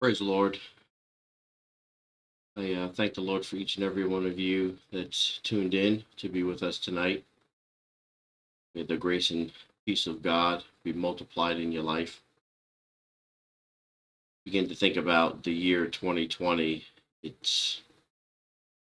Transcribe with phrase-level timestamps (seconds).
[0.00, 0.60] Praise the Lord.
[2.56, 6.04] I uh, thank the Lord for each and every one of you that's tuned in
[6.18, 7.24] to be with us tonight.
[8.76, 9.50] May the grace and
[9.84, 12.20] peace of God be multiplied in your life.
[14.44, 16.84] Begin to think about the year 2020.
[17.24, 17.82] It's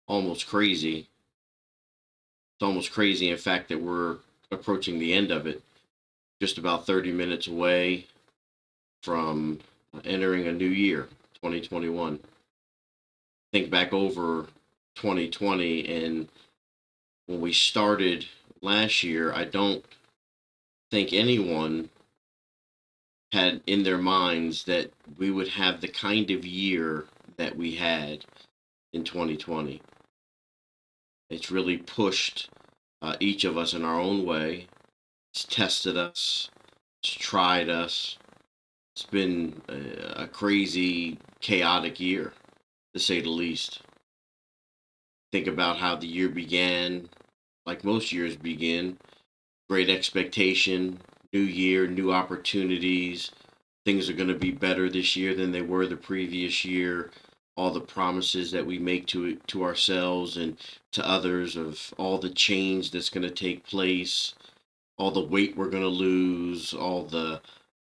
[0.06, 1.08] almost crazy.
[2.58, 4.18] It's almost crazy, in fact, that we're
[4.50, 5.62] approaching the end of it.
[6.42, 8.06] Just about 30 minutes away
[9.02, 9.60] from
[10.04, 12.20] entering a new year, 2021.
[13.52, 14.46] Think back over
[14.96, 16.28] 2020 and
[17.26, 18.26] when we started
[18.60, 19.84] last year, I don't
[20.90, 21.90] think anyone
[23.32, 28.24] had in their minds that we would have the kind of year that we had
[28.92, 29.80] in 2020.
[31.30, 32.50] It's really pushed
[33.00, 34.66] uh, each of us in our own way.
[35.32, 36.50] It's tested us,
[37.02, 38.18] it's tried us,
[39.00, 42.34] it's been a, a crazy, chaotic year,
[42.92, 43.80] to say the least.
[45.32, 47.08] Think about how the year began,
[47.64, 48.98] like most years begin.
[49.70, 51.00] Great expectation,
[51.32, 53.30] new year, new opportunities.
[53.86, 57.10] Things are going to be better this year than they were the previous year.
[57.56, 60.58] All the promises that we make to to ourselves and
[60.92, 64.34] to others of all the change that's going to take place,
[64.98, 67.40] all the weight we're going to lose, all the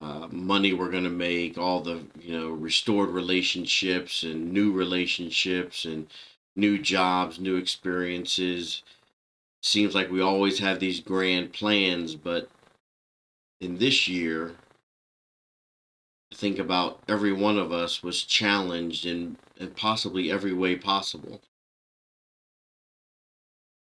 [0.00, 5.84] uh, money we're going to make, all the you know restored relationships and new relationships
[5.84, 6.08] and
[6.54, 8.82] new jobs, new experiences.
[9.62, 12.48] Seems like we always have these grand plans, but
[13.60, 14.54] in this year,
[16.32, 21.40] I think about every one of us was challenged in, in possibly every way possible.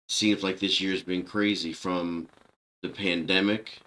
[0.08, 2.28] Seems like this year's been crazy from
[2.82, 3.80] the pandemic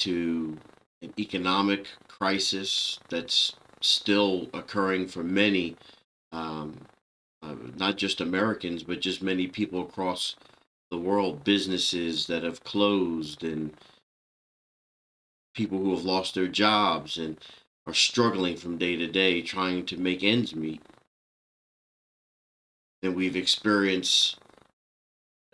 [0.00, 0.58] to
[1.02, 5.76] an economic crisis that's still occurring for many,
[6.32, 6.76] um,
[7.42, 10.36] uh, not just Americans, but just many people across
[10.90, 13.72] the world, businesses that have closed and
[15.54, 17.38] people who have lost their jobs and
[17.86, 20.82] are struggling from day to day trying to make ends meet.
[23.02, 24.38] Then we've experienced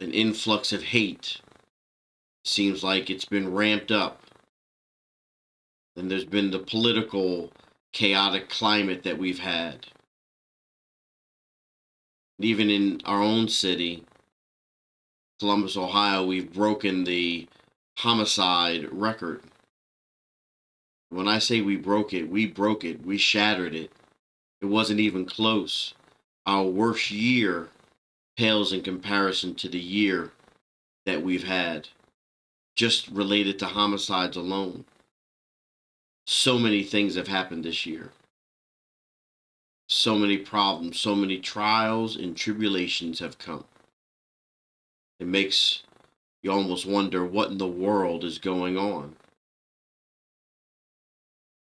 [0.01, 1.41] an influx of hate.
[2.45, 4.26] Seems like it's been ramped up
[5.97, 7.53] and there's been the political
[7.93, 9.87] chaotic climate that we've had.
[12.39, 14.05] Even in our own city,
[15.41, 17.49] Columbus, Ohio, we've broken the
[17.99, 19.43] homicide record.
[21.09, 23.07] When I say we broke it, we broke it.
[23.07, 23.91] We shattered it.
[24.61, 25.95] It wasn't even close.
[26.45, 27.71] Our worst year
[28.37, 30.33] pales in comparison to the year
[31.07, 31.89] that we've had,
[32.77, 34.85] just related to homicides alone
[36.27, 38.11] so many things have happened this year.
[39.89, 43.65] So many problems, so many trials and tribulations have come.
[45.21, 45.85] It makes
[46.43, 49.15] you almost wonder what in the world is going on.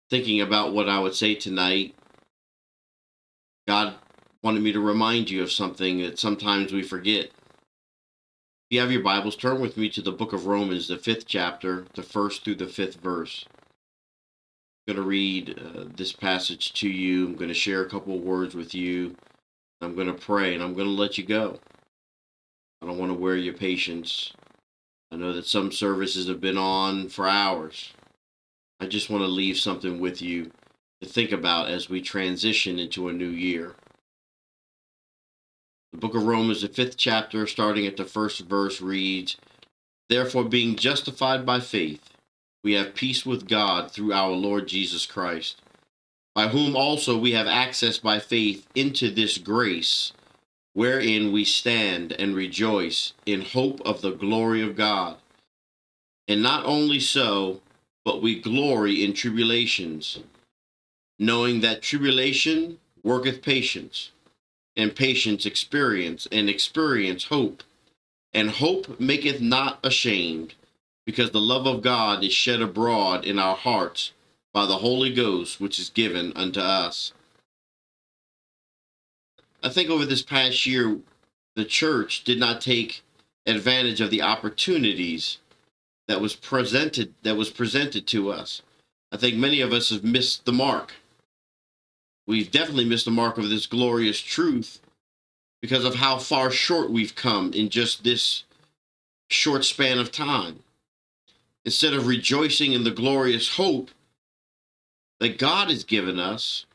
[0.08, 1.94] Thinking about what I would say tonight,
[3.66, 3.96] God
[4.42, 7.26] wanted me to remind you of something that sometimes we forget.
[7.26, 7.32] If
[8.70, 11.86] you have your Bibles, turn with me to the book of Romans, the fifth chapter,
[11.94, 13.44] the first through the fifth verse
[14.88, 17.26] going to read uh, this passage to you.
[17.26, 19.14] I'm going to share a couple of words with you.
[19.82, 21.58] I'm going to pray and I'm going to let you go.
[22.80, 24.32] I don't want to wear your patience.
[25.12, 27.92] I know that some services have been on for hours.
[28.80, 30.52] I just want to leave something with you
[31.02, 33.74] to think about as we transition into a new year.
[35.92, 39.36] The book of Romans, the fifth chapter, starting at the first verse, reads
[40.08, 42.08] Therefore, being justified by faith,
[42.62, 45.62] we have peace with God through our Lord Jesus Christ,
[46.34, 50.12] by whom also we have access by faith into this grace,
[50.72, 55.16] wherein we stand and rejoice in hope of the glory of God.
[56.26, 57.60] And not only so,
[58.04, 60.20] but we glory in tribulations,
[61.18, 64.10] knowing that tribulation worketh patience,
[64.76, 67.62] and patience experience, and experience hope.
[68.34, 70.54] And hope maketh not ashamed
[71.08, 74.12] because the love of God is shed abroad in our hearts
[74.52, 77.14] by the Holy Ghost, which is given unto us.
[79.62, 80.98] I think over this past year,
[81.56, 83.00] the church did not take
[83.46, 85.38] advantage of the opportunities
[86.08, 88.60] that was presented that was presented to us.
[89.10, 90.92] I think many of us have missed the mark.
[92.26, 94.78] We've definitely missed the mark of this glorious truth
[95.62, 98.44] because of how far short we've come in just this
[99.30, 100.64] short span of time
[101.64, 103.90] instead of rejoicing in the glorious hope
[105.20, 106.66] that God has given us,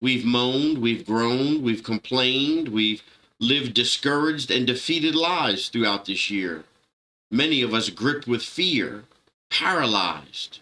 [0.00, 3.02] we've moaned, we've groaned, we've complained, we've
[3.40, 6.64] lived discouraged and defeated lives throughout this year.
[7.30, 9.04] Many of us gripped with fear,
[9.50, 10.60] paralyzed,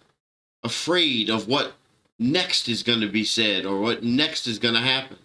[0.62, 1.75] afraid of what
[2.19, 5.19] next is going to be said or what next is going to happen.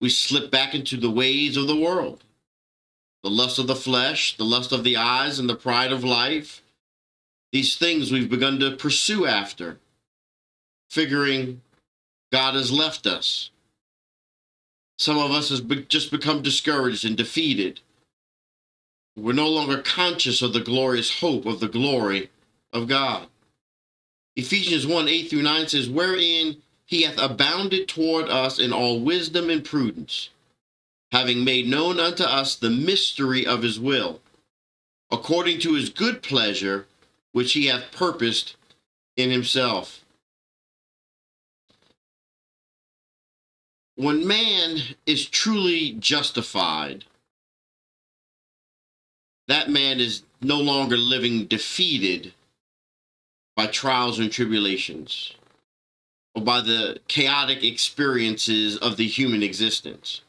[0.00, 2.22] We slip back into the ways of the world
[3.22, 6.62] the lust of the flesh, the lust of the eyes, and the pride of life.
[7.52, 9.78] These things we've begun to pursue after,
[10.90, 11.62] figuring
[12.32, 13.50] God has left us.
[14.98, 17.80] Some of us has just become discouraged and defeated.
[19.16, 22.30] We're no longer conscious of the glorious hope of the glory
[22.72, 23.28] of God.
[24.36, 29.48] Ephesians 1 8 through 9 says, Wherein he hath abounded toward us in all wisdom
[29.50, 30.28] and prudence,
[31.10, 34.20] having made known unto us the mystery of his will,
[35.10, 36.86] according to his good pleasure,
[37.36, 38.56] which he hath purposed
[39.14, 40.06] in himself.
[43.94, 47.04] When man is truly justified,
[49.48, 52.32] that man is no longer living defeated
[53.54, 55.34] by trials and tribulations
[56.34, 60.22] or by the chaotic experiences of the human existence.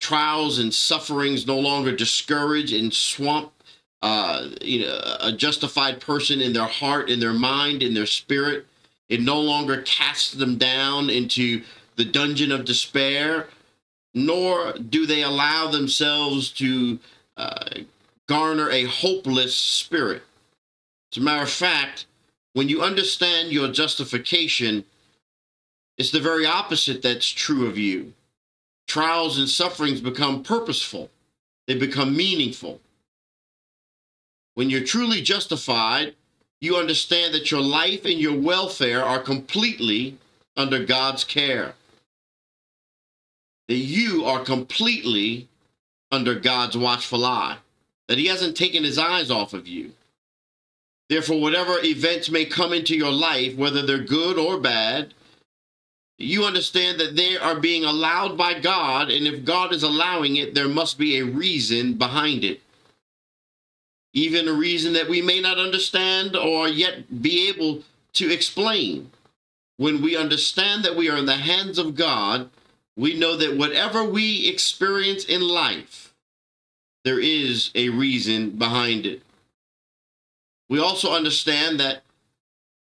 [0.00, 3.50] Trials and sufferings no longer discourage and swamp
[4.04, 8.66] uh, you know, a justified person in their heart, in their mind, in their spirit.
[9.08, 11.62] It no longer casts them down into
[11.96, 13.48] the dungeon of despair,
[14.12, 16.98] nor do they allow themselves to
[17.38, 17.70] uh,
[18.28, 20.22] garner a hopeless spirit.
[21.10, 22.04] As a matter of fact,
[22.52, 24.84] when you understand your justification,
[25.96, 28.12] it's the very opposite that's true of you.
[28.86, 31.08] Trials and sufferings become purposeful,
[31.66, 32.82] they become meaningful.
[34.54, 36.14] When you're truly justified,
[36.60, 40.16] you understand that your life and your welfare are completely
[40.56, 41.74] under God's care.
[43.68, 45.48] That you are completely
[46.10, 47.58] under God's watchful eye.
[48.08, 49.92] That He hasn't taken His eyes off of you.
[51.08, 55.12] Therefore, whatever events may come into your life, whether they're good or bad,
[56.16, 60.54] you understand that they are being allowed by God, and if God is allowing it,
[60.54, 62.60] there must be a reason behind it.
[64.14, 67.82] Even a reason that we may not understand or yet be able
[68.14, 69.10] to explain.
[69.76, 72.48] When we understand that we are in the hands of God,
[72.96, 76.14] we know that whatever we experience in life,
[77.02, 79.22] there is a reason behind it.
[80.68, 82.04] We also understand that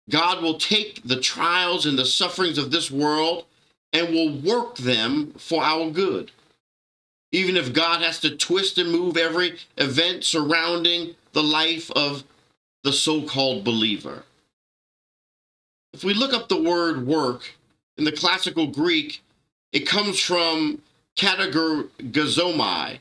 [0.10, 3.46] God will take the trials and the sufferings of this world
[3.94, 6.32] and will work them for our good.
[7.32, 12.24] Even if God has to twist and move every event surrounding the life of
[12.84, 14.24] the so called believer.
[15.94, 17.56] If we look up the word work
[17.98, 19.22] in the classical Greek,
[19.72, 20.82] it comes from
[21.18, 23.00] katergazomai.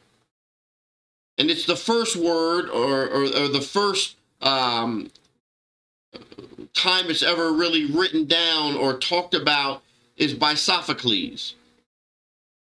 [1.39, 5.11] And it's the first word or, or, or the first um,
[6.75, 9.83] time it's ever really written down or talked about
[10.17, 11.55] is by Sophocles.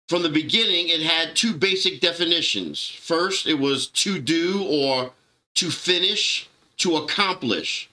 [0.09, 2.89] From the beginning, it had two basic definitions.
[3.01, 5.11] First, it was to do or
[5.55, 6.49] to finish,
[6.79, 7.91] to accomplish.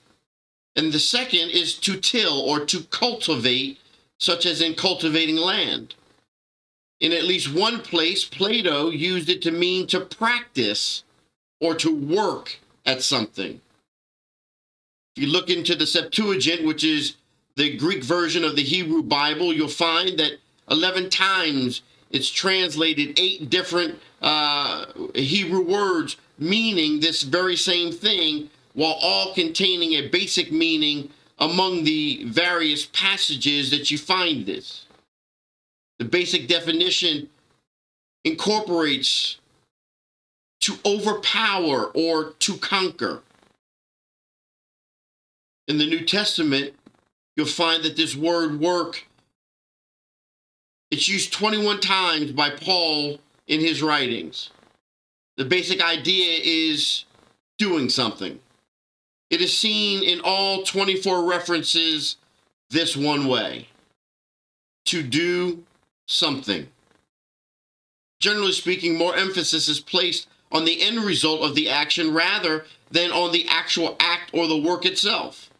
[0.76, 3.78] And the second is to till or to cultivate,
[4.18, 5.94] such as in cultivating land.
[7.00, 11.02] In at least one place, Plato used it to mean to practice
[11.60, 13.60] or to work at something.
[15.16, 17.16] If you look into the Septuagint, which is
[17.56, 20.38] the Greek version of the Hebrew Bible, you'll find that
[20.70, 28.98] 11 times it's translated eight different uh, Hebrew words meaning this very same thing, while
[29.00, 34.86] all containing a basic meaning among the various passages that you find this.
[35.98, 37.28] The basic definition
[38.24, 39.38] incorporates
[40.62, 43.22] to overpower or to conquer
[45.66, 46.74] in the New Testament,
[47.36, 49.06] you'll find that this word work
[50.90, 54.50] it's used 21 times by Paul in his writings.
[55.36, 57.04] The basic idea is
[57.58, 58.38] doing something.
[59.30, 62.16] It is seen in all 24 references
[62.70, 63.68] this one way
[64.86, 65.64] to do
[66.06, 66.68] something.
[68.20, 73.10] Generally speaking, more emphasis is placed on the end result of the action rather than
[73.10, 75.50] on the actual act or the work itself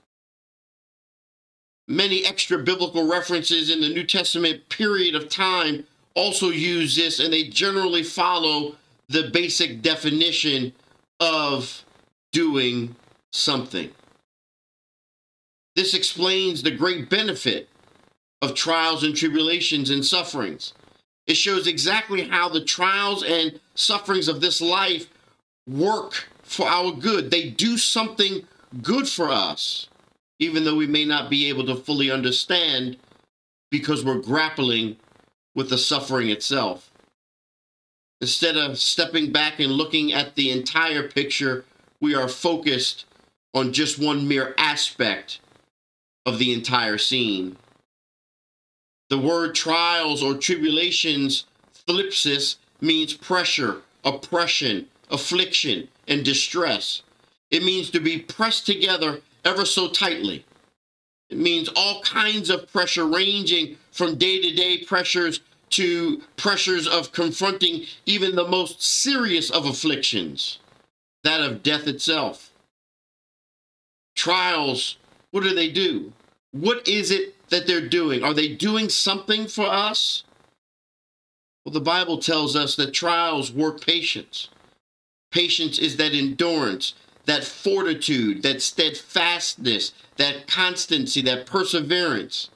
[1.86, 7.32] many extra biblical references in the New Testament period of time also use this, and
[7.32, 8.76] they generally follow
[9.08, 10.72] the basic definition
[11.20, 11.84] of
[12.32, 12.96] doing
[13.32, 13.90] something.
[15.76, 17.68] This explains the great benefit
[18.40, 20.72] of trials and tribulations and sufferings.
[21.26, 25.08] It shows exactly how the trials and sufferings of this life
[25.66, 27.30] work for our good.
[27.30, 28.46] They do something
[28.82, 29.88] good for us,
[30.44, 32.98] even though we may not be able to fully understand
[33.70, 34.96] because we're grappling
[35.54, 36.90] with the suffering itself.
[38.20, 41.64] Instead of stepping back and looking at the entire picture,
[42.00, 43.06] we are focused
[43.54, 45.40] on just one mere aspect
[46.26, 47.56] of the entire scene.
[49.08, 51.46] The word trials or tribulations,
[51.86, 57.02] thlipsis, means pressure, oppression, affliction, and distress.
[57.50, 60.44] It means to be pressed together ever so tightly.
[61.30, 67.12] It means all kinds of pressure, ranging from day to day pressures to pressures of
[67.12, 70.58] confronting even the most serious of afflictions,
[71.24, 72.52] that of death itself.
[74.14, 74.98] Trials,
[75.32, 76.12] what do they do?
[76.52, 78.22] What is it that they're doing?
[78.22, 80.22] Are they doing something for us?
[81.64, 84.50] Well, the Bible tells us that trials work patience.
[85.32, 86.94] Patience is that endurance,
[87.26, 92.50] that fortitude, that steadfastness, that constancy, that perseverance.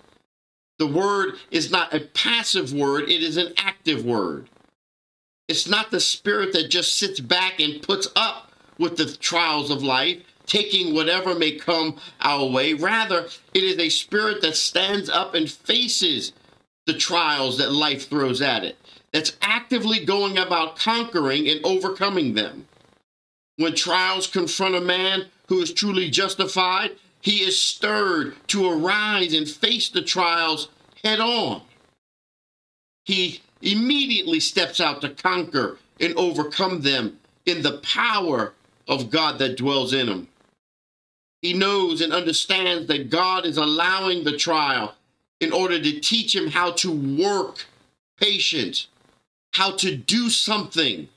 [0.78, 4.48] The word is not a passive word, it is an active word.
[5.48, 9.82] It's not the spirit that just sits back and puts up with the trials of
[9.82, 12.74] life, taking whatever may come our way.
[12.74, 16.32] Rather, it is a spirit that stands up and faces
[16.86, 18.76] the trials that life throws at it,
[19.12, 22.66] that's actively going about conquering and overcoming them.
[23.58, 29.48] When trials confront a man who is truly justified, he is stirred to arise and
[29.48, 30.68] face the trials
[31.02, 31.62] head on.
[33.04, 38.54] He immediately steps out to conquer and overcome them in the power
[38.86, 40.28] of God that dwells in him.
[41.42, 44.94] He knows and understands that God is allowing the trial
[45.40, 47.66] in order to teach him how to work
[48.20, 48.86] patience,
[49.54, 51.08] how to do something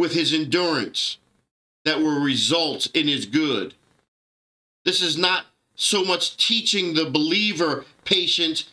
[0.00, 1.18] with his endurance
[1.84, 3.74] that will result in his good.
[4.86, 8.70] This is not so much teaching the believer patience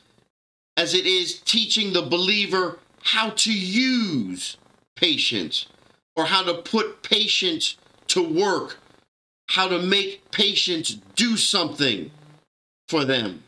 [0.77, 4.55] as it is teaching the believer how to use
[4.95, 5.65] patience
[6.15, 7.75] or how to put patience
[8.07, 8.77] to work,
[9.49, 12.09] how to make patience do something
[12.87, 13.43] for them.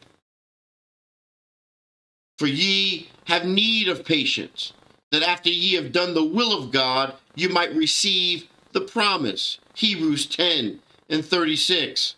[2.38, 4.74] For ye have need of patience,
[5.12, 9.60] that after ye have done the will of God, you might receive the promise.
[9.74, 12.16] Hebrews 10 and 36.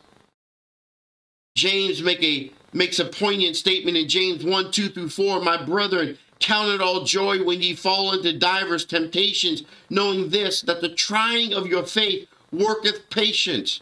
[1.55, 5.41] James make a makes a poignant statement in James 1, 2 through 4.
[5.41, 10.81] My brethren, count it all joy when ye fall into divers temptations, knowing this, that
[10.81, 13.81] the trying of your faith worketh patience.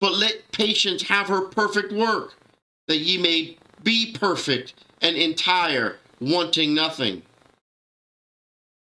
[0.00, 2.34] But let patience have her perfect work,
[2.88, 7.22] that ye may be perfect and entire, wanting nothing.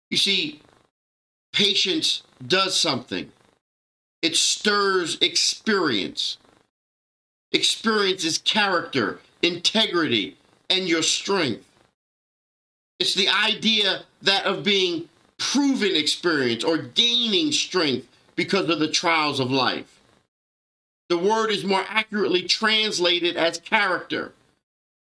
[0.10, 0.62] You see,
[1.54, 3.32] patience does something.
[4.22, 6.38] It stirs experience.
[7.52, 10.38] Experience is character, integrity,
[10.70, 11.66] and your strength.
[13.00, 19.40] It's the idea that of being proven experience or gaining strength because of the trials
[19.40, 20.00] of life.
[21.10, 24.34] The word is more accurately translated as character.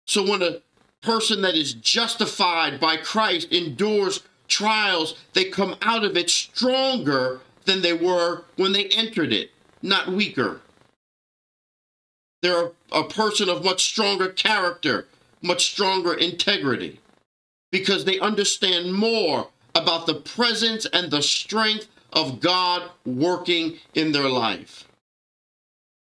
[0.08, 0.62] So when a
[1.02, 7.82] person that is justified by Christ endures trials, they come out of it stronger than
[7.82, 9.52] they were when they entered it,
[9.82, 10.62] not weaker.
[12.42, 15.08] They're a person of much stronger character,
[15.42, 17.00] much stronger integrity,
[17.72, 24.30] because they understand more about the presence and the strength of God working in their
[24.30, 24.88] life.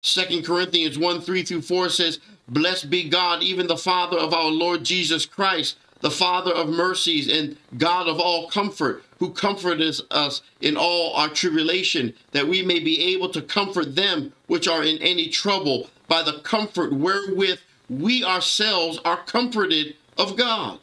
[0.02, 4.50] Second Corinthians 1 3 through 4 says, Blessed be God, even the Father of our
[4.50, 10.42] Lord Jesus Christ, the Father of mercies and God of all comfort, who comforteth us
[10.60, 14.98] in all our tribulation, that we may be able to comfort them which are in
[14.98, 17.58] any trouble by the comfort wherewith
[17.88, 20.78] we ourselves are comforted of God.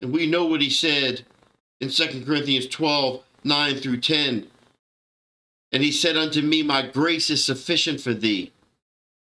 [0.00, 1.24] And we know what he said
[1.80, 4.48] in 2 Corinthians 12 9 through 10.
[5.70, 8.50] And he said unto me, My grace is sufficient for thee,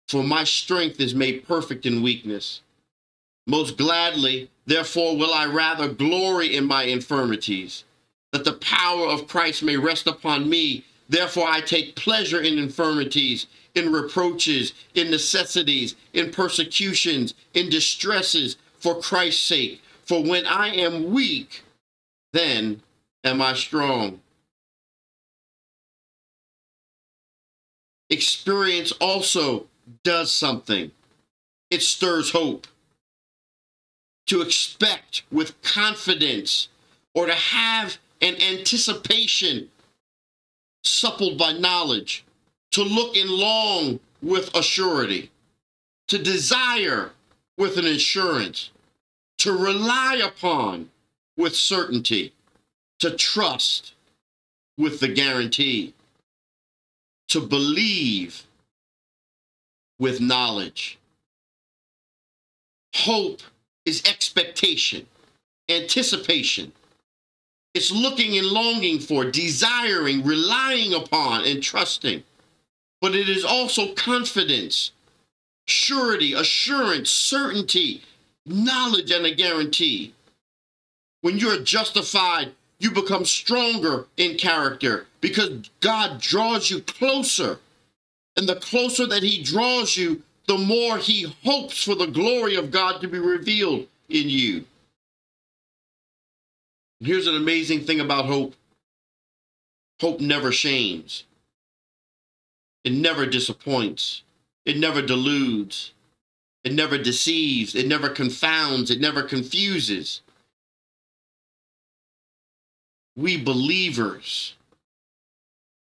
[0.08, 2.62] for my strength is made perfect in weakness.
[3.46, 7.84] Most gladly, therefore, will I rather glory in my infirmities,
[8.32, 10.84] that the power of Christ may rest upon me.
[11.08, 19.00] Therefore, I take pleasure in infirmities, in reproaches, in necessities, in persecutions, in distresses, for
[19.00, 19.82] Christ's sake.
[20.04, 21.62] For when I am weak,
[22.32, 22.82] then
[23.24, 24.20] am I strong.
[28.10, 29.66] experience also
[30.04, 30.90] does something.
[31.70, 32.66] It stirs hope.
[34.26, 36.68] To expect with confidence
[37.14, 39.70] or to have an anticipation
[40.82, 42.24] suppled by knowledge,
[42.72, 45.28] to look in long with assurity,
[46.08, 47.12] to desire
[47.56, 48.70] with an assurance,
[49.38, 50.90] to rely upon
[51.36, 52.32] with certainty,
[52.98, 53.92] to trust
[54.78, 55.94] with the guarantee,
[57.28, 58.44] to believe
[59.98, 60.98] with knowledge.
[62.94, 63.42] Hope
[63.86, 65.06] is expectation,
[65.70, 66.72] anticipation.
[67.74, 72.24] It's looking and longing for, desiring, relying upon, and trusting.
[73.00, 74.92] But it is also confidence,
[75.66, 78.02] surety, assurance, certainty,
[78.44, 80.14] knowledge, and a guarantee.
[81.20, 87.58] When you're justified, you become stronger in character because God draws you closer.
[88.36, 92.70] And the closer that He draws you, the more He hopes for the glory of
[92.70, 94.64] God to be revealed in you.
[97.00, 98.54] Here's an amazing thing about hope.
[100.00, 101.24] Hope never shames,
[102.84, 104.22] it never disappoints,
[104.66, 105.92] it never deludes,
[106.64, 110.20] it never deceives, it never confounds, it never confuses.
[113.16, 114.54] We believers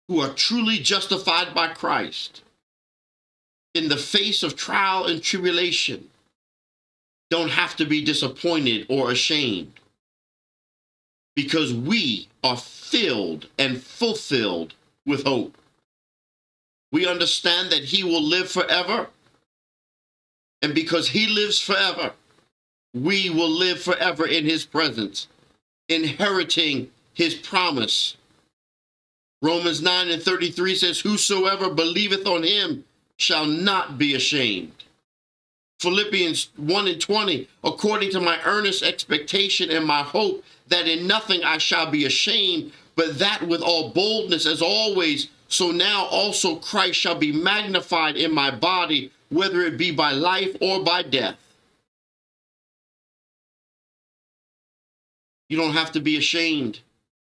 [0.07, 2.43] who are truly justified by Christ
[3.75, 6.09] in the face of trial and tribulation
[7.31, 9.73] don't have to be disappointed or ashamed
[11.35, 15.57] because we are filled and fulfilled with hope.
[16.93, 19.09] We understand that He will live forever.
[20.63, 22.13] And because He lives forever,
[22.95, 25.27] we will live forever in His presence,
[25.89, 28.17] inheriting his promise.
[29.41, 32.85] Romans 9 and 33 says, Whosoever believeth on him
[33.19, 34.73] shall not be ashamed.
[35.81, 41.45] Philippians 1 and 20, according to my earnest expectation and my hope that in nothing
[41.45, 46.99] I shall be ashamed, but that with all boldness as always, so now also Christ
[46.99, 51.37] shall be magnified in my body, whether it be by life or by death.
[55.49, 56.81] You don't have to be ashamed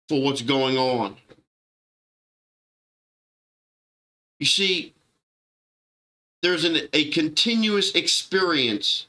[0.08, 1.16] for what's going on.
[4.38, 4.94] You see,
[6.42, 9.06] there's an, a continuous experience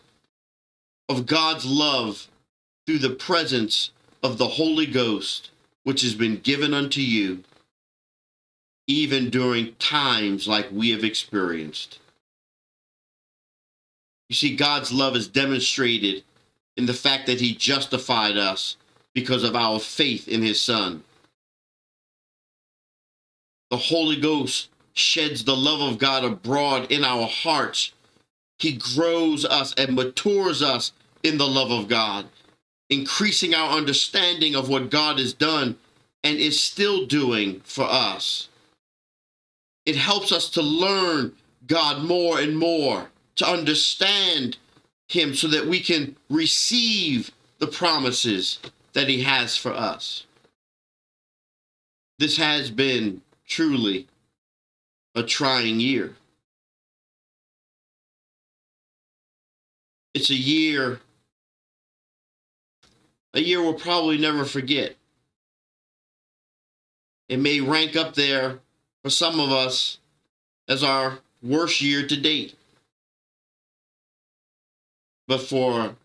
[1.09, 2.27] of God's love
[2.85, 3.91] through the presence
[4.21, 5.51] of the Holy Ghost,
[5.83, 7.43] which has been given unto you,
[8.87, 11.99] even during times like we have experienced.
[14.29, 16.23] You see, God's love is demonstrated
[16.77, 18.77] in the fact that He justified us
[19.13, 21.03] because of our faith in his Son.
[23.69, 27.93] The Holy Ghost sheds the love of God abroad in our hearts.
[28.59, 30.91] He grows us and matures us
[31.23, 32.27] in the love of God,
[32.89, 35.77] increasing our understanding of what God has done
[36.23, 38.49] and is still doing for us.
[39.85, 41.33] It helps us to learn
[41.67, 44.57] God more and more, to understand
[45.09, 48.59] Him so that we can receive the promises
[48.93, 50.25] that He has for us.
[52.19, 54.07] This has been truly
[55.15, 56.13] a trying year.
[60.13, 60.99] It's a year,
[63.33, 64.95] a year we'll probably never forget.
[67.29, 68.59] It may rank up there
[69.03, 69.97] for some of us
[70.67, 72.55] as our worst year to date.
[75.27, 75.95] But for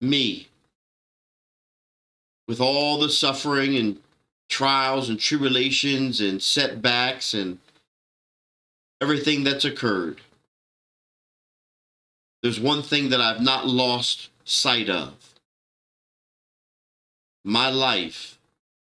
[0.00, 0.48] me,
[2.46, 4.00] with all the suffering and
[4.48, 7.58] trials and tribulations and setbacks and
[9.02, 10.20] everything that's occurred,
[12.40, 15.14] there's one thing that I've not lost sight of.
[17.44, 18.38] My life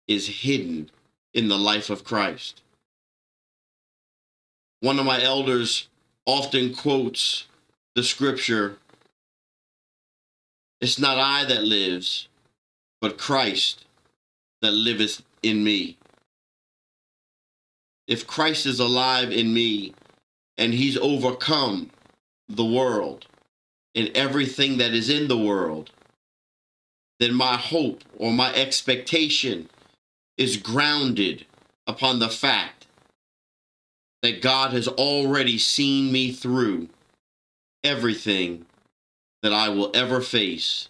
[0.08, 0.90] is hidden
[1.34, 2.62] in the life of Christ.
[4.80, 5.90] One of my elders
[6.26, 7.46] often quotes
[7.96, 8.78] the scripture
[10.80, 12.30] It's not I that lives,
[13.02, 13.84] but Christ
[14.62, 15.97] that liveth in me.
[18.08, 19.94] If Christ is alive in me
[20.58, 21.92] and he's overcome
[22.48, 23.28] the world
[23.94, 25.92] and everything that is in the world,
[27.20, 29.70] then my hope or my expectation
[30.38, 31.46] is grounded
[31.86, 32.88] upon the fact
[34.22, 36.90] that God has already seen me through
[37.84, 38.66] everything
[39.42, 40.90] that I will ever face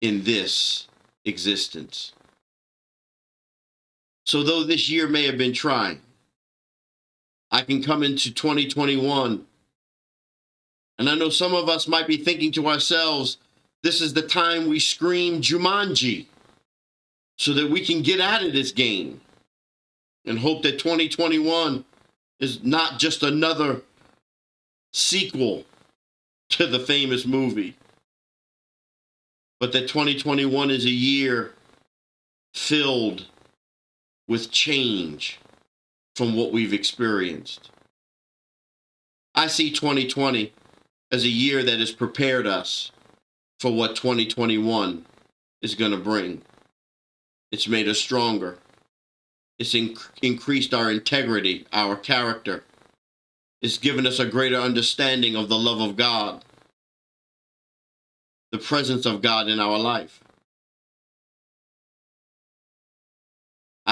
[0.00, 0.88] in this
[1.24, 2.12] existence.
[4.26, 6.00] So, though this year may have been trying,
[7.54, 9.46] I can come into 2021.
[10.98, 13.36] And I know some of us might be thinking to ourselves,
[13.84, 16.26] this is the time we scream Jumanji
[17.38, 19.20] so that we can get out of this game
[20.24, 21.84] and hope that 2021
[22.40, 23.82] is not just another
[24.92, 25.64] sequel
[26.48, 27.76] to the famous movie,
[29.60, 31.54] but that 2021 is a year
[32.52, 33.26] filled
[34.26, 35.38] with change
[36.16, 37.70] from what we've experienced.
[39.34, 40.52] I see 2020
[41.10, 42.90] as a year that has prepared us
[43.60, 45.06] for what 2021
[45.62, 46.42] is going to bring.
[47.52, 48.58] It's made us stronger.
[49.58, 52.64] It's inc- increased our integrity, our character.
[53.62, 56.44] It's given us a greater understanding of the love of God,
[58.52, 60.23] the presence of God in our life.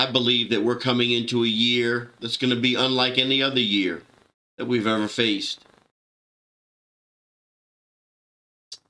[0.03, 3.61] I believe that we're coming into a year that's going to be unlike any other
[3.61, 4.03] year
[4.59, 5.65] that we've ever faced.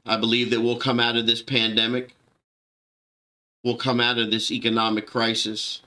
[0.06, 2.14] I believe that we'll come out of this pandemic,
[3.62, 5.82] we'll come out of this economic crisis.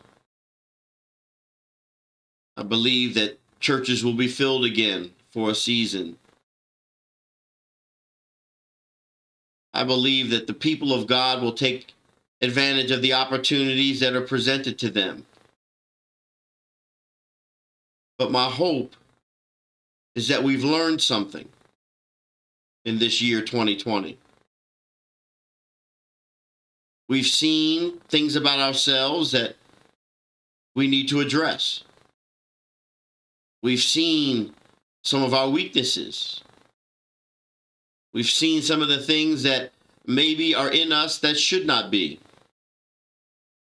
[2.55, 6.17] I believe that churches will be filled again for a season.
[9.73, 11.94] I believe that the people of God will take
[12.45, 15.25] advantage of the opportunities that are presented to them.
[18.17, 18.95] But my hope
[20.15, 21.49] is that we've learned something
[22.85, 24.17] in this year 2020.
[27.09, 29.55] We've seen things about ourselves that
[30.75, 31.83] we need to address.
[33.61, 34.53] We've seen
[35.03, 36.41] some of our weaknesses.
[38.13, 39.71] We've seen some of the things that
[40.07, 42.19] maybe are in us that should not be.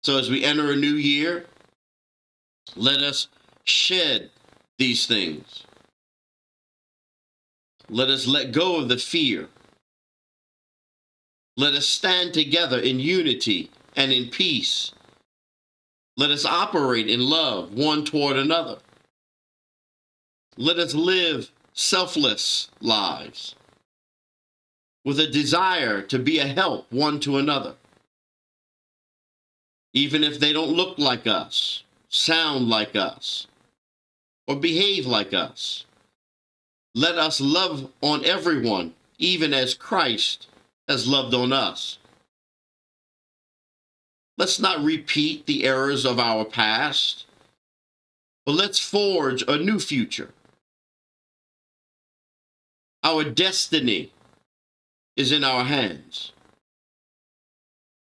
[0.02, 1.46] So as we enter a new year,
[2.74, 3.28] let us
[3.64, 4.30] shed
[4.78, 5.64] these things.
[7.88, 9.48] Let us let go of the fear.
[11.56, 14.92] Let us stand together in unity and in peace.
[16.16, 18.78] Let us operate in love one toward another.
[20.56, 23.54] Let us live selfless lives
[25.04, 27.74] with a desire to be a help one to another.
[29.94, 33.46] Even if they don't look like us, sound like us,
[34.46, 35.84] or behave like us.
[36.94, 40.48] Let us love on everyone, even as Christ
[40.88, 41.98] has loved on us.
[44.38, 47.26] Let's not repeat the errors of our past,
[48.44, 50.30] but let's forge a new future.
[53.04, 54.12] Our destiny
[55.16, 56.32] is in our hands.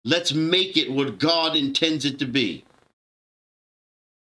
[0.06, 2.66] Let's make it what God intends it to be.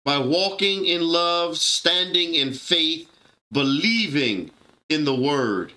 [0.04, 3.08] By walking in love, standing in faith,
[3.52, 4.50] believing
[4.88, 5.72] in the word,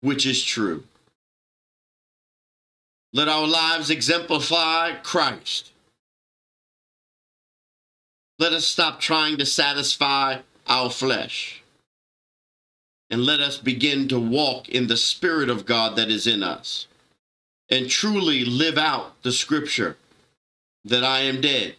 [0.00, 0.84] which is true.
[3.12, 5.72] Let our lives exemplify Christ.
[8.38, 11.62] Let us stop trying to satisfy our flesh.
[13.10, 16.86] And let us begin to walk in the Spirit of God that is in us
[17.70, 19.96] and truly live out the scripture
[20.84, 21.76] that I am dead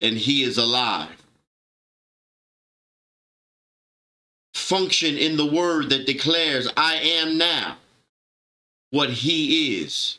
[0.00, 1.22] and he is alive.
[4.54, 7.76] Function in the word that declares, I am now
[8.90, 10.18] what he is.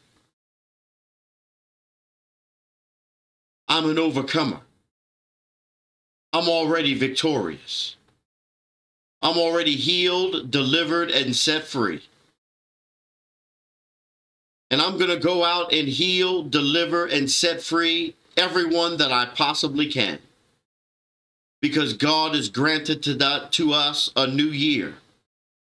[3.68, 4.62] I'm an overcomer.
[6.34, 7.96] I'm already victorious.
[9.22, 12.02] I'm already healed, delivered, and set free.
[14.72, 19.26] And I'm going to go out and heal, deliver, and set free everyone that I
[19.26, 20.20] possibly can.
[21.62, 24.96] Because God has granted to, that, to us a new year,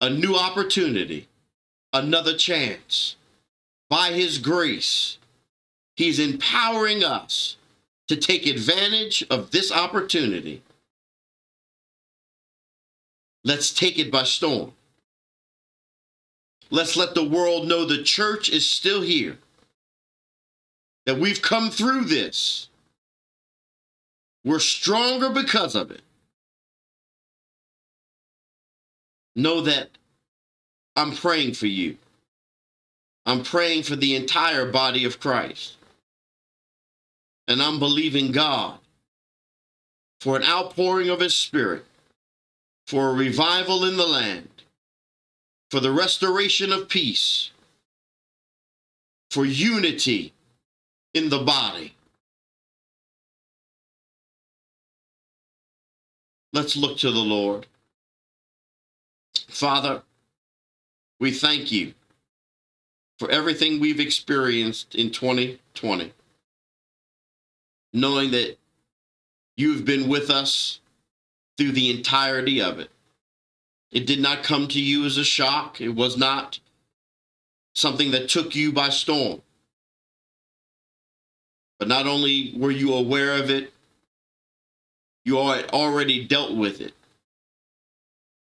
[0.00, 1.28] a new opportunity,
[1.92, 3.16] another chance.
[3.88, 5.18] By His grace,
[5.96, 7.56] He's empowering us
[8.08, 10.62] to take advantage of this opportunity.
[13.44, 14.72] Let's take it by storm.
[16.70, 19.38] Let's let the world know the church is still here
[21.06, 22.68] that we've come through this.
[24.44, 26.02] We're stronger because of it.
[29.34, 29.90] Know that
[30.96, 31.96] I'm praying for you.
[33.24, 35.76] I'm praying for the entire body of Christ.
[37.46, 38.78] And I'm believing God
[40.20, 41.84] for an outpouring of His Spirit,
[42.86, 44.48] for a revival in the land,
[45.70, 47.50] for the restoration of peace,
[49.30, 50.32] for unity
[51.14, 51.94] in the body.
[56.52, 57.66] Let's look to the Lord.
[59.48, 60.02] Father,
[61.20, 61.94] we thank you
[63.18, 66.12] for everything we've experienced in 2020,
[67.92, 68.56] knowing that
[69.56, 70.80] you've been with us
[71.56, 72.90] through the entirety of it.
[73.90, 76.60] It did not come to you as a shock, it was not
[77.74, 79.40] something that took you by storm.
[81.78, 83.72] But not only were you aware of it,
[85.24, 86.92] you already dealt with it.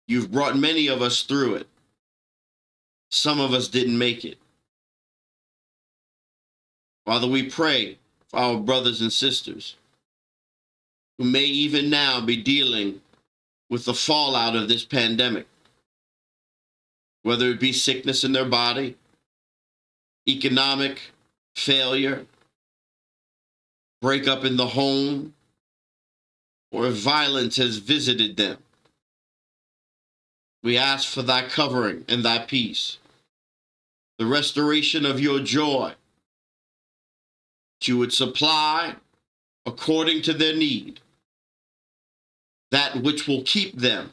[0.08, 1.68] You've brought many of us through it.
[3.10, 4.38] Some of us didn't make it.
[7.04, 9.76] Father, we pray for our brothers and sisters
[11.18, 13.00] who may even now be dealing
[13.70, 15.46] with the fallout of this pandemic,
[17.22, 18.96] whether it be sickness in their body,
[20.28, 21.12] economic
[21.54, 22.26] failure,
[24.02, 25.32] breakup in the home,
[26.72, 28.58] or violence has visited them.
[30.62, 32.98] We ask for thy covering and thy peace,
[34.18, 35.94] the restoration of your joy,
[37.80, 38.96] that you would supply
[39.64, 41.00] according to their need
[42.70, 44.12] that which will keep them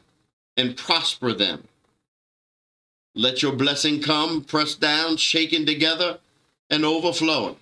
[0.55, 1.67] and prosper them.
[3.15, 6.19] Let your blessing come, pressed down, shaken together,
[6.69, 7.57] and overflowing.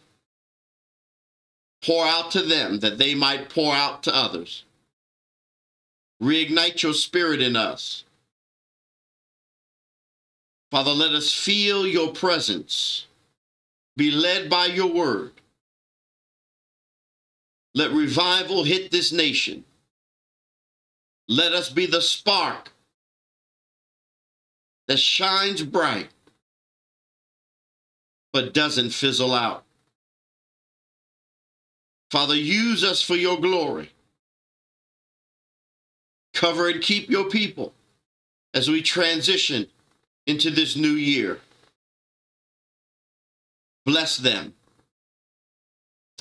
[1.84, 4.64] Pour out to them that they might pour out to others.
[6.22, 8.04] Reignite your spirit in us.
[10.72, 13.06] Father, let us feel your presence,
[13.96, 15.32] be led by your word.
[17.74, 19.64] Let revival hit this nation.
[21.28, 22.72] Let us be the spark
[24.88, 26.10] that shines bright
[28.32, 29.64] but doesn't fizzle out.
[32.12, 33.92] Father, use us for your glory.
[36.34, 37.74] Cover and keep your people
[38.54, 39.68] as we transition
[40.28, 41.40] into this new year.
[43.86, 44.54] Bless them,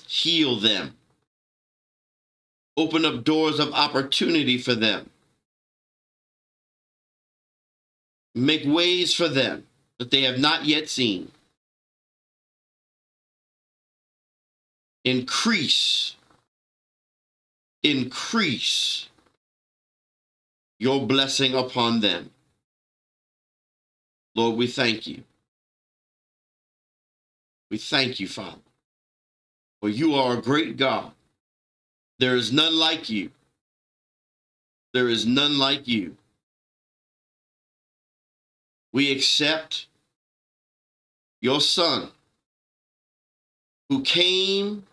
[0.06, 0.94] heal them,
[2.76, 5.10] open up doors of opportunity for them,
[8.34, 9.66] make ways for them
[9.98, 11.30] that they have not yet seen.
[15.04, 16.16] Increase,
[17.82, 19.08] increase
[20.78, 22.30] your blessing upon them.
[24.34, 25.22] Lord, we thank you.
[27.70, 28.60] We thank you, Father,
[29.80, 31.12] for you are a great God.
[32.24, 33.32] There is none like you.
[34.94, 36.16] There is none like you.
[38.94, 39.88] We accept
[41.42, 42.08] your Son
[43.90, 44.86] who came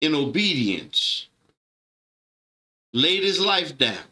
[0.00, 1.28] in obedience,
[2.92, 4.08] laid his life down,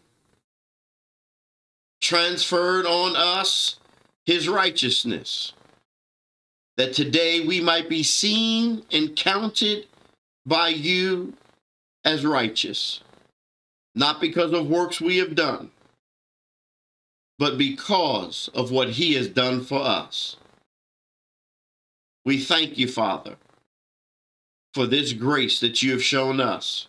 [2.01, 3.81] transferred on us
[4.27, 5.55] his righteousness,
[6.77, 9.89] that today we might be seen and counted
[10.47, 11.35] by you
[12.05, 13.03] as righteous,
[13.95, 15.71] not because of works we have done,
[17.39, 20.37] but because of what he has done for us.
[22.25, 23.37] We thank you, Father,
[24.75, 26.89] for this grace that you have shown us,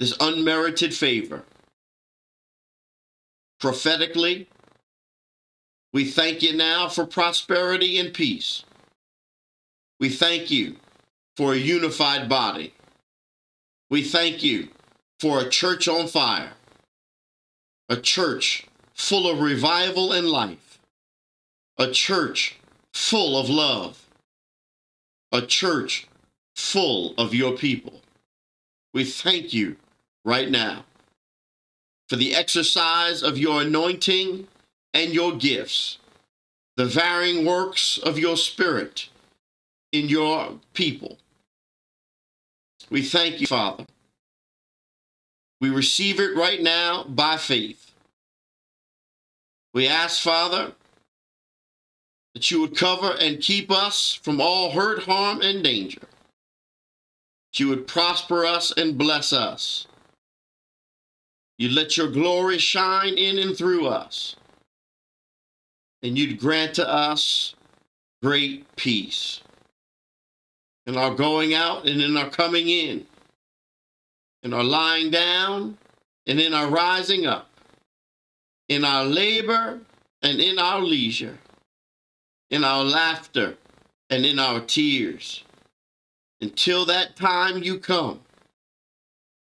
[0.00, 1.44] this unmerited favor
[3.60, 4.48] prophetically.
[5.92, 8.64] We thank you now for prosperity and peace.
[10.00, 10.76] We thank you
[11.36, 12.74] for a unified body.
[13.90, 14.68] We thank you
[15.18, 16.52] for a church on fire,
[17.88, 20.78] a church full of revival and life,
[21.76, 22.56] a church
[22.94, 24.06] full of love,
[25.32, 26.06] a church
[26.54, 28.00] full of your people.
[28.94, 29.76] We thank you
[30.24, 30.84] right now
[32.08, 34.48] for the exercise of your anointing
[34.94, 35.98] and your gifts,
[36.76, 39.08] the varying works of your spirit
[39.92, 41.19] in your people.
[42.90, 43.86] We thank you, Father.
[45.60, 47.92] We receive it right now by faith.
[49.72, 50.72] We ask, Father,
[52.34, 56.00] that you would cover and keep us from all hurt, harm, and danger.
[56.00, 59.86] That you would prosper us and bless us.
[61.58, 64.34] You let your glory shine in and through us.
[66.02, 67.54] And you'd grant to us
[68.22, 69.42] great peace
[70.86, 73.06] in our going out and in our coming in,
[74.42, 75.78] in our lying down
[76.26, 77.48] and in our rising up,
[78.68, 79.80] in our labor
[80.22, 81.38] and in our leisure,
[82.50, 83.56] in our laughter
[84.08, 85.44] and in our tears.
[86.40, 88.20] Until that time you come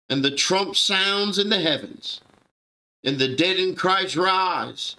[0.08, 2.20] and the trump sounds in the heavens,
[3.04, 4.96] and the dead in Christ rise,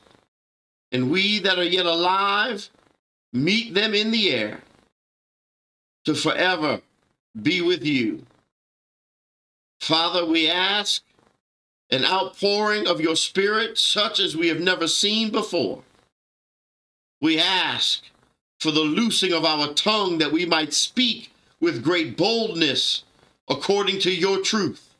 [0.91, 2.69] and we that are yet alive
[3.34, 4.62] meet them in the air
[6.05, 6.81] to forever
[7.39, 8.25] be with you.
[9.79, 11.03] Father, we ask
[11.89, 15.83] an outpouring of your spirit such as we have never seen before.
[17.19, 18.03] We ask
[18.59, 23.03] for the loosing of our tongue that we might speak with great boldness
[23.49, 24.93] according to your truth.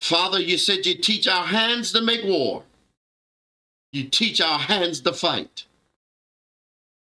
[0.00, 2.62] Father, you said you teach our hands to make war.
[3.92, 5.64] You teach our hands to fight.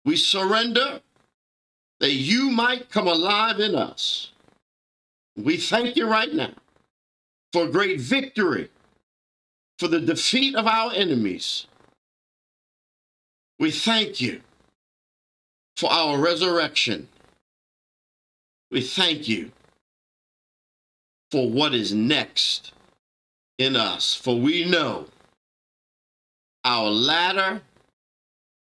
[0.04, 1.00] We surrender
[2.00, 4.32] that you might come alive in us.
[5.36, 6.52] We thank you right now
[7.52, 8.70] for great victory,
[9.78, 11.66] for the defeat of our enemies.
[13.58, 14.42] We thank you
[15.76, 17.08] for our resurrection.
[18.70, 19.52] We thank you
[21.30, 22.72] for what is next
[23.58, 25.06] in us, for we know
[26.64, 27.62] our latter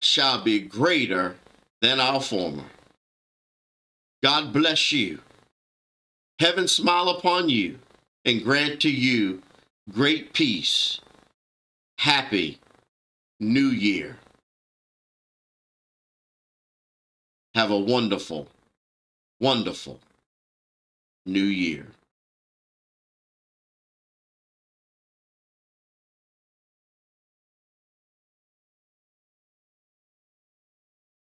[0.03, 1.37] shall be greater
[1.81, 2.65] than our former.
[4.23, 5.21] God bless you.
[6.39, 7.79] Heaven smile upon you
[8.25, 9.43] and grant to you
[9.91, 11.01] great peace.
[11.99, 12.59] Happy
[13.41, 14.19] New Year.
[17.55, 18.49] Have a wonderful,
[19.41, 20.01] wonderful
[21.27, 21.87] New Year.